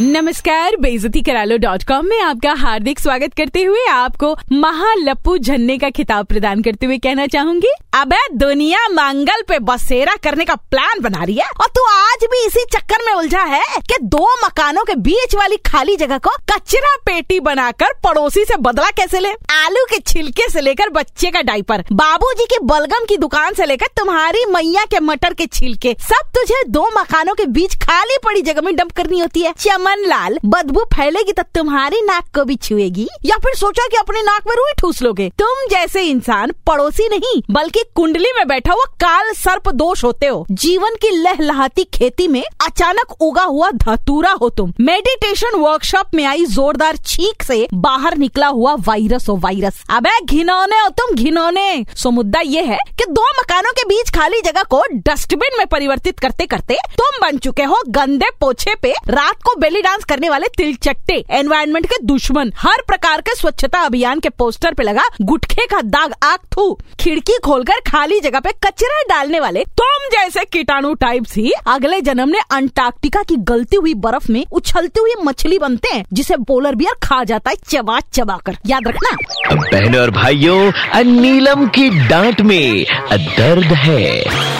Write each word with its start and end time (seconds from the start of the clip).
नमस्कार 0.00 0.76
बेजती 0.80 1.20
करालो 1.22 1.56
डॉट 1.56 1.82
कॉम 1.82 2.06
में 2.06 2.20
आपका 2.22 2.52
हार्दिक 2.52 3.00
स्वागत 3.00 3.34
करते 3.36 3.62
हुए 3.62 3.84
आपको 3.86 4.32
महालप्पू 4.52 5.36
झन्ने 5.38 5.76
का 5.78 5.90
खिताब 5.90 6.26
प्रदान 6.26 6.62
करते 6.62 6.86
हुए 6.86 6.96
कहना 6.98 7.26
चाहूँगी। 7.26 7.72
अबे, 7.94 8.16
दुनिया 8.34 8.86
मंगल 8.88 9.42
पे 9.48 9.58
बसेरा 9.58 10.14
करने 10.24 10.44
का 10.44 10.54
प्लान 10.54 11.00
बना 11.00 11.24
रही 11.24 11.34
है 11.34 11.48
और 11.60 11.66
तू 11.66 11.84
आज 11.88 12.24
भी 12.24 12.46
इसी 12.46 12.64
चक्कर 12.72 13.04
में 13.06 13.12
उलझा 13.12 13.42
है 13.42 13.62
कि 13.80 13.98
दो 14.04 14.24
मकानों 14.44 14.84
के 14.84 14.94
बीच 15.00 15.34
वाली 15.34 15.56
खाली 15.66 15.96
जगह 15.96 16.18
को 16.18 16.30
कचरा 16.52 16.94
पेटी 17.06 17.40
बनाकर 17.40 17.92
पड़ोसी 18.04 18.44
से 18.44 18.56
बदला 18.58 18.90
कैसे 18.90 19.20
ले? 19.20 19.32
आलू 19.56 19.84
के 19.84 19.98
छिलके 19.98 20.48
से 20.50 20.60
लेकर 20.60 20.88
बच्चे 20.88 21.30
का 21.30 21.42
डाइपर 21.42 21.84
बाबूजी 21.92 22.46
की 22.46 22.58
बलगम 22.64 23.04
की 23.08 23.16
दुकान 23.16 23.54
से 23.54 23.66
लेकर 23.66 23.86
तुम्हारी 23.96 24.44
मैया 24.46 24.84
के 24.84 25.00
मटर 25.00 25.34
के 25.34 25.46
छिलके, 25.46 25.94
सब 26.00 26.30
तुझे 26.34 26.62
दो 26.68 26.88
मकानों 26.98 27.34
के 27.34 27.46
बीच 27.50 27.74
खाली 27.84 28.18
पड़ी 28.24 28.42
जगह 28.42 28.62
में 28.62 28.74
डंप 28.76 28.92
करनी 28.92 29.18
होती 29.18 29.40
है। 29.40 29.52
चमन 29.58 29.88
लाल 29.98 30.38
बदबू 30.44 30.84
फैलेगी 30.94 31.32
तो 31.32 31.42
तुम्हारी 31.54 32.00
नाक 32.02 32.24
को 32.34 32.44
भी 32.44 32.56
छुएगी। 32.56 33.08
या 33.24 33.36
फिर 33.36 33.54
सोचा 33.54 33.86
कि 33.86 33.96
अपने 33.96 34.22
नाक 34.22 34.46
में 34.48 34.54
रुई 34.56 34.72
ठूस 34.78 35.02
लोगे? 35.02 35.28
तुम 35.38 35.66
जैसे 35.70 36.02
इंसान 36.02 36.52
पड़ोसी 36.66 37.08
नहीं, 37.08 37.40
बल्कि 37.50 37.84
कुंडली 37.94 38.32
में 38.36 38.46
बैठा 38.48 38.72
हुआ 38.72 38.84
काल 39.00 39.32
सर्प 39.34 39.68
दोष 39.70 40.04
होते 40.04 40.26
हो। 40.26 40.46
जीवन 40.50 40.94
की 40.94 41.10
लहलहाती 41.10 41.84
खेती 41.84 42.28
में 42.28 42.42
अचानक 42.66 43.12
उगा 43.20 43.42
हुआ 43.42 43.70
धतूरा 43.70 44.32
हो 44.32 44.48
तुम। 44.50 44.72
मेडिटेशन 44.80 45.58
वर्कशॉप 45.58 46.14
में 46.14 46.24
आई 46.24 46.44
जोरदार 46.46 46.96
छींक 46.96 47.42
से 47.42 47.66
बाहर 47.74 48.16
निकला 48.16 48.46
हुआ 48.46 48.74
वायरस 48.80 49.28
हो 49.28 49.36
वायरस। 49.36 49.82
अबे, 49.90 50.18
घिनौने 50.24 50.80
हो 50.80 50.88
तुम, 50.88 51.14
घिनौने। 51.16 51.84
सो 51.96 52.10
मुद्दा 52.10 52.40
ये 52.40 52.62
है 52.62 52.78
कि 52.98 53.04
दो 53.04 53.24
मकानों 53.40 53.72
के 53.72 53.84
बीच 53.84 54.10
खाली 54.10 54.40
जगह 54.40 54.62
को 54.62 54.82
डस्टबिन 55.08 55.58
में 55.58 55.66
परिवर्तित 55.66 56.18
करते 56.18 56.46
करते 56.46 56.76
तुम 56.98 57.20
बन 57.22 57.38
चुके 57.38 57.62
हो 57.62 57.82
गंदे 57.88 58.30
पोछे 58.40 58.74
पे। 58.74 58.92
रात 59.08 59.42
को 59.42 59.54
बेली 59.60 59.79
डांस 59.82 60.04
करने 60.04 60.28
वाले 60.28 60.46
तिलचट्टे 60.56 61.14
एनवायरमेंट 61.30 61.86
के 61.86 61.96
दुश्मन। 62.04 62.52
हर 62.56 62.82
प्रकार 62.86 63.20
के 63.20 63.34
स्वच्छता 63.34 63.80
अभियान 63.80 64.20
के 64.20 64.28
पोस्टर 64.30 64.74
पे 64.74 64.82
लगा 64.82 65.02
गुटखे 65.22 65.66
का 65.66 65.80
दाग 65.82 66.14
आग 66.22 66.38
थू। 66.56 66.72
खिड़की 67.00 67.38
खोलकर 67.44 67.80
खाली 67.86 68.20
जगह 68.20 68.40
पे 68.40 68.50
कचरा 68.64 69.02
डालने 69.08 69.40
वाले 69.40 69.64
तुम 69.78 70.08
जैसे 70.12 70.44
कीटाणु 70.44 70.92
टाइप्स 70.96 71.36
ही 71.36 71.52
अगले 71.66 72.00
जन्म 72.00 72.28
ने 72.28 72.40
अंटार्कटिका 72.50 73.22
की 73.22 73.36
गलती 73.48 73.76
हुई 73.76 73.94
बर्फ़ 73.96 74.30
में 74.32 74.44
उछलती 74.52 75.00
हुई 75.00 75.14
मछली 75.24 75.58
बनते 75.58 75.94
हैं, 75.94 76.04
जिसे 76.12 76.36
पोलर 76.48 76.74
बियर 76.74 76.94
खा 77.02 77.22
जाता 77.24 77.50
है 77.50 77.56
चबा 77.68 77.98
चबा 78.12 78.36
कर 78.46 78.56
याद 78.66 78.88
रखना। 78.88 79.16
बहनों 79.54 80.00
और 80.00 80.10
भाइयों 80.10 81.02
नीलम 81.04 81.66
की 81.68 81.88
डांट 82.08 82.40
में 82.40 82.84
दर्द 83.12 83.72
है। 83.76 84.59